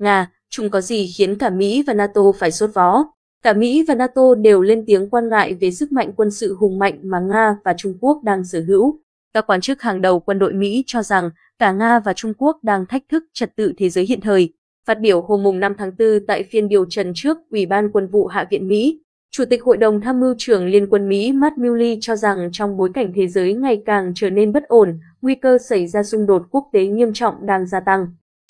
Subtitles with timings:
[0.00, 3.04] Nga, chúng có gì khiến cả Mỹ và NATO phải sốt vó?
[3.42, 6.78] Cả Mỹ và NATO đều lên tiếng quan ngại về sức mạnh quân sự hùng
[6.78, 9.00] mạnh mà Nga và Trung Quốc đang sở hữu.
[9.34, 12.58] Các quan chức hàng đầu quân đội Mỹ cho rằng cả Nga và Trung Quốc
[12.62, 14.52] đang thách thức trật tự thế giới hiện thời.
[14.86, 18.26] Phát biểu hôm 5 tháng 4 tại phiên điều trần trước Ủy ban Quân vụ
[18.26, 21.98] Hạ viện Mỹ, Chủ tịch Hội đồng Tham mưu trưởng Liên quân Mỹ Matt Milley
[22.00, 25.58] cho rằng trong bối cảnh thế giới ngày càng trở nên bất ổn, nguy cơ
[25.58, 28.06] xảy ra xung đột quốc tế nghiêm trọng đang gia tăng,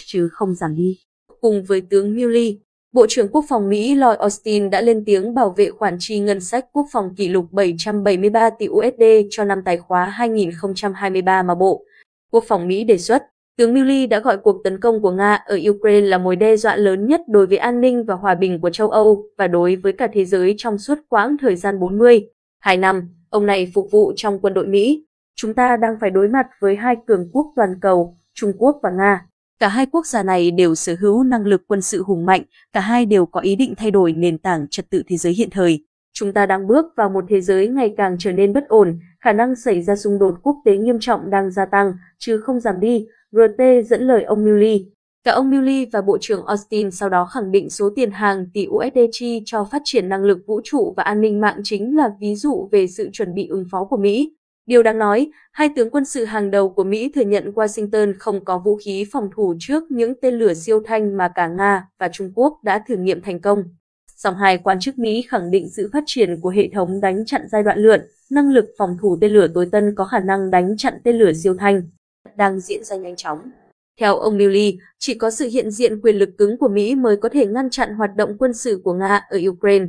[0.07, 0.99] chứ không giảm đi.
[1.41, 2.61] Cùng với tướng Milley,
[2.93, 6.41] Bộ trưởng Quốc phòng Mỹ Lloyd Austin đã lên tiếng bảo vệ khoản chi ngân
[6.41, 11.85] sách quốc phòng kỷ lục 773 tỷ USD cho năm tài khóa 2023 mà Bộ
[12.31, 13.23] Quốc phòng Mỹ đề xuất.
[13.57, 16.77] Tướng Milley đã gọi cuộc tấn công của Nga ở Ukraine là mối đe dọa
[16.77, 19.93] lớn nhất đối với an ninh và hòa bình của châu Âu và đối với
[19.93, 22.29] cả thế giới trong suốt quãng thời gian 40.
[22.61, 25.07] Hai năm, ông này phục vụ trong quân đội Mỹ.
[25.37, 28.91] Chúng ta đang phải đối mặt với hai cường quốc toàn cầu, Trung Quốc và
[28.91, 29.27] Nga.
[29.61, 32.81] Cả hai quốc gia này đều sở hữu năng lực quân sự hùng mạnh, cả
[32.81, 35.85] hai đều có ý định thay đổi nền tảng trật tự thế giới hiện thời.
[36.13, 39.33] Chúng ta đang bước vào một thế giới ngày càng trở nên bất ổn, khả
[39.33, 42.81] năng xảy ra xung đột quốc tế nghiêm trọng đang gia tăng, chứ không giảm
[42.81, 44.87] đi, RT dẫn lời ông Milley.
[45.25, 48.67] Cả ông Milley và Bộ trưởng Austin sau đó khẳng định số tiền hàng tỷ
[48.69, 52.11] USD chi cho phát triển năng lực vũ trụ và an ninh mạng chính là
[52.21, 54.33] ví dụ về sự chuẩn bị ứng phó của Mỹ.
[54.71, 58.45] Điều đáng nói, hai tướng quân sự hàng đầu của Mỹ thừa nhận Washington không
[58.45, 62.09] có vũ khí phòng thủ trước những tên lửa siêu thanh mà cả Nga và
[62.09, 63.65] Trung Quốc đã thử nghiệm thành công.
[64.17, 67.43] Song hai quan chức Mỹ khẳng định sự phát triển của hệ thống đánh chặn
[67.53, 70.77] giai đoạn lượn, năng lực phòng thủ tên lửa tối tân có khả năng đánh
[70.77, 71.83] chặn tên lửa siêu thanh,
[72.37, 73.39] đang diễn ra nhanh chóng.
[74.01, 77.29] Theo ông Milley, chỉ có sự hiện diện quyền lực cứng của Mỹ mới có
[77.29, 79.87] thể ngăn chặn hoạt động quân sự của Nga ở Ukraine.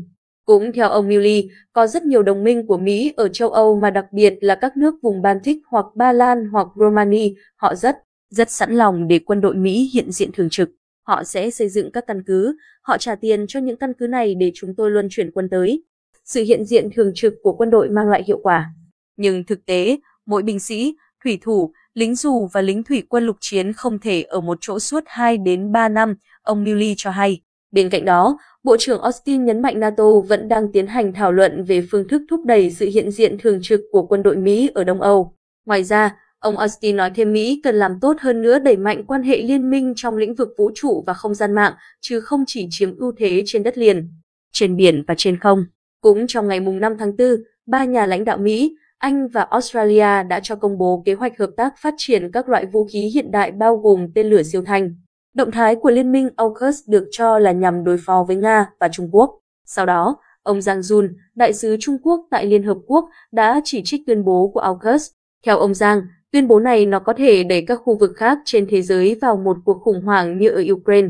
[0.51, 3.89] Cũng theo ông Milley, có rất nhiều đồng minh của Mỹ ở châu Âu mà
[3.89, 7.95] đặc biệt là các nước vùng Baltic hoặc Ba Lan hoặc Romania, họ rất,
[8.29, 10.69] rất sẵn lòng để quân đội Mỹ hiện diện thường trực.
[11.07, 14.35] Họ sẽ xây dựng các căn cứ, họ trả tiền cho những căn cứ này
[14.35, 15.83] để chúng tôi luân chuyển quân tới.
[16.25, 18.73] Sự hiện diện thường trực của quân đội mang lại hiệu quả.
[19.17, 23.37] Nhưng thực tế, mỗi binh sĩ, thủy thủ, lính dù và lính thủy quân lục
[23.39, 27.41] chiến không thể ở một chỗ suốt 2 đến 3 năm, ông Milley cho hay.
[27.71, 31.63] Bên cạnh đó, Bộ trưởng Austin nhấn mạnh NATO vẫn đang tiến hành thảo luận
[31.63, 34.83] về phương thức thúc đẩy sự hiện diện thường trực của quân đội Mỹ ở
[34.83, 35.35] Đông Âu.
[35.65, 39.23] Ngoài ra, ông Austin nói thêm Mỹ cần làm tốt hơn nữa đẩy mạnh quan
[39.23, 42.67] hệ liên minh trong lĩnh vực vũ trụ và không gian mạng, chứ không chỉ
[42.69, 44.09] chiếm ưu thế trên đất liền,
[44.51, 45.65] trên biển và trên không.
[46.01, 47.27] Cũng trong ngày 5 tháng 4,
[47.65, 51.49] ba nhà lãnh đạo Mỹ, Anh và Australia đã cho công bố kế hoạch hợp
[51.57, 54.95] tác phát triển các loại vũ khí hiện đại bao gồm tên lửa siêu thanh.
[55.33, 58.87] Động thái của Liên minh AUKUS được cho là nhằm đối phó với Nga và
[58.87, 59.39] Trung Quốc.
[59.65, 63.81] Sau đó, ông Giang Jun, đại sứ Trung Quốc tại Liên Hợp Quốc, đã chỉ
[63.83, 65.09] trích tuyên bố của AUKUS.
[65.45, 68.67] Theo ông Giang, tuyên bố này nó có thể đẩy các khu vực khác trên
[68.69, 71.09] thế giới vào một cuộc khủng hoảng như ở Ukraine.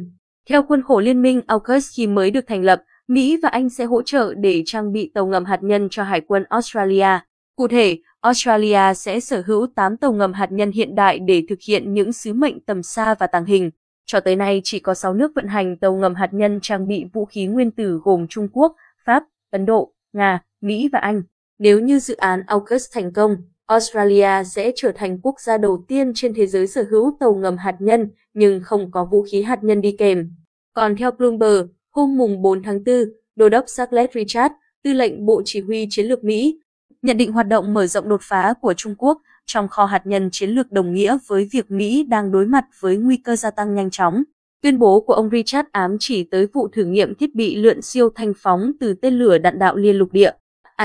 [0.50, 3.86] Theo khuôn khổ Liên minh AUKUS khi mới được thành lập, Mỹ và Anh sẽ
[3.86, 7.20] hỗ trợ để trang bị tàu ngầm hạt nhân cho Hải quân Australia.
[7.56, 11.60] Cụ thể, Australia sẽ sở hữu 8 tàu ngầm hạt nhân hiện đại để thực
[11.68, 13.72] hiện những sứ mệnh tầm xa và tàng hình.
[14.12, 17.06] Cho tới nay chỉ có 6 nước vận hành tàu ngầm hạt nhân trang bị
[17.14, 21.24] vũ khí nguyên tử gồm Trung Quốc, Pháp, Ấn Độ, Nga, Mỹ và Anh.
[21.60, 26.12] Nếu như dự án AUKUS thành công, Australia sẽ trở thành quốc gia đầu tiên
[26.16, 29.64] trên thế giới sở hữu tàu ngầm hạt nhân nhưng không có vũ khí hạt
[29.64, 30.32] nhân đi kèm.
[30.74, 32.96] Còn theo Bloomberg, hôm mùng 4 tháng 4,
[33.36, 36.60] Đô đốc Scarlett Richard, tư lệnh Bộ Chỉ huy Chiến lược Mỹ,
[37.02, 40.29] nhận định hoạt động mở rộng đột phá của Trung Quốc trong kho hạt nhân
[40.31, 43.75] chiến lược đồng nghĩa với việc Mỹ đang đối mặt với nguy cơ gia tăng
[43.75, 44.24] nhanh chóng.
[44.62, 48.09] Tuyên bố của ông Richard ám chỉ tới vụ thử nghiệm thiết bị lượn siêu
[48.16, 50.31] thanh phóng từ tên lửa đạn đạo liên lục địa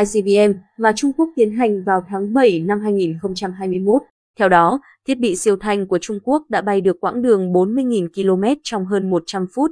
[0.04, 4.02] ICBM mà Trung Quốc tiến hành vào tháng 7 năm 2021.
[4.38, 8.08] Theo đó, thiết bị siêu thanh của Trung Quốc đã bay được quãng đường 40.000
[8.14, 9.70] km trong hơn 100 phút.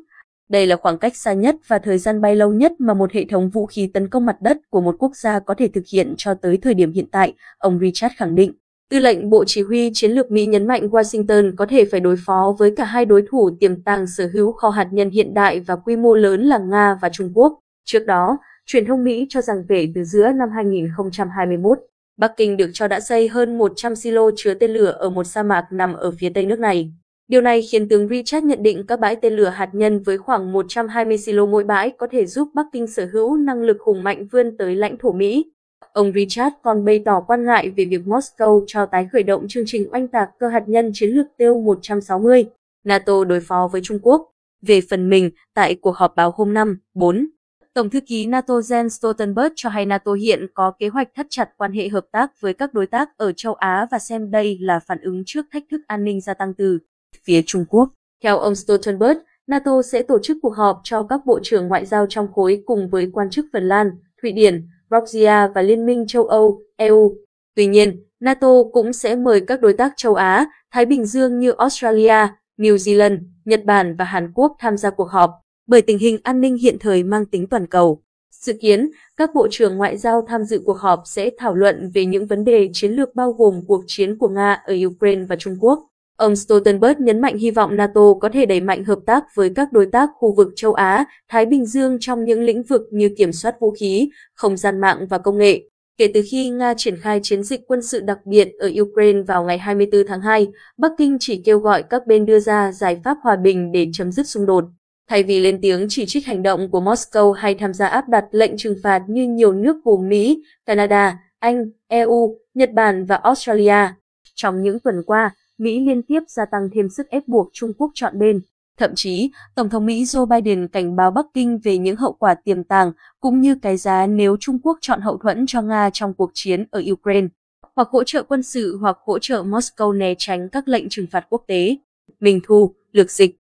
[0.49, 3.25] Đây là khoảng cách xa nhất và thời gian bay lâu nhất mà một hệ
[3.25, 6.15] thống vũ khí tấn công mặt đất của một quốc gia có thể thực hiện
[6.17, 8.53] cho tới thời điểm hiện tại, ông Richard khẳng định.
[8.95, 12.17] Tư lệnh Bộ Chỉ huy Chiến lược Mỹ nhấn mạnh Washington có thể phải đối
[12.27, 15.61] phó với cả hai đối thủ tiềm tàng sở hữu kho hạt nhân hiện đại
[15.61, 17.59] và quy mô lớn là Nga và Trung Quốc.
[17.85, 21.79] Trước đó, truyền thông Mỹ cho rằng kể từ giữa năm 2021,
[22.17, 25.43] Bắc Kinh được cho đã xây hơn 100 silo chứa tên lửa ở một sa
[25.43, 26.93] mạc nằm ở phía tây nước này.
[27.29, 30.53] Điều này khiến tướng Richard nhận định các bãi tên lửa hạt nhân với khoảng
[30.53, 34.27] 120 silo mỗi bãi có thể giúp Bắc Kinh sở hữu năng lực hùng mạnh
[34.33, 35.45] vươn tới lãnh thổ Mỹ.
[35.93, 39.65] Ông Richard còn bày tỏ quan ngại về việc Moscow cho tái khởi động chương
[39.67, 42.45] trình oanh tạc cơ hạt nhân chiến lược tiêu 160,
[42.85, 44.31] NATO đối phó với Trung Quốc.
[44.63, 47.27] Về phần mình, tại cuộc họp báo hôm năm/4,
[47.75, 51.51] Tổng thư ký NATO Jens Stoltenberg cho hay NATO hiện có kế hoạch thắt chặt
[51.57, 54.81] quan hệ hợp tác với các đối tác ở châu Á và xem đây là
[54.81, 56.79] phản ứng trước thách thức an ninh gia tăng từ
[57.25, 57.89] phía Trung Quốc.
[58.23, 62.07] Theo ông Stoltenberg, NATO sẽ tổ chức cuộc họp cho các bộ trưởng ngoại giao
[62.09, 63.91] trong khối cùng với quan chức Phần Lan,
[64.23, 67.17] Thụy Điển, Georgia và Liên minh châu Âu, EU.
[67.57, 71.51] Tuy nhiên, NATO cũng sẽ mời các đối tác châu Á, Thái Bình Dương như
[71.59, 75.31] Australia, New Zealand, Nhật Bản và Hàn Quốc tham gia cuộc họp,
[75.67, 78.03] bởi tình hình an ninh hiện thời mang tính toàn cầu.
[78.31, 82.05] Dự kiến, các bộ trưởng ngoại giao tham dự cuộc họp sẽ thảo luận về
[82.05, 85.57] những vấn đề chiến lược bao gồm cuộc chiến của Nga ở Ukraine và Trung
[85.61, 85.89] Quốc.
[86.17, 89.73] Ông Stoltenberg nhấn mạnh hy vọng NATO có thể đẩy mạnh hợp tác với các
[89.73, 93.33] đối tác khu vực châu Á, Thái Bình Dương trong những lĩnh vực như kiểm
[93.33, 95.63] soát vũ khí, không gian mạng và công nghệ.
[95.99, 99.45] Kể từ khi Nga triển khai chiến dịch quân sự đặc biệt ở Ukraine vào
[99.45, 100.47] ngày 24 tháng 2,
[100.79, 104.13] Bắc Kinh chỉ kêu gọi các bên đưa ra giải pháp hòa bình để chấm
[104.13, 104.65] dứt xung đột.
[105.11, 108.25] Thay vì lên tiếng chỉ trích hành động của Moscow hay tham gia áp đặt
[108.31, 113.89] lệnh trừng phạt như nhiều nước gồm Mỹ, Canada, Anh, EU, Nhật Bản và Australia.
[114.35, 117.91] Trong những tuần qua, Mỹ liên tiếp gia tăng thêm sức ép buộc Trung Quốc
[117.95, 118.41] chọn bên.
[118.79, 122.35] Thậm chí, Tổng thống Mỹ Joe Biden cảnh báo Bắc Kinh về những hậu quả
[122.35, 126.15] tiềm tàng cũng như cái giá nếu Trung Quốc chọn hậu thuẫn cho Nga trong
[126.15, 127.29] cuộc chiến ở Ukraine,
[127.77, 131.27] hoặc hỗ trợ quân sự hoặc hỗ trợ Moscow né tránh các lệnh trừng phạt
[131.31, 131.77] quốc tế.
[132.21, 133.37] Minh Thu, Lược Dịch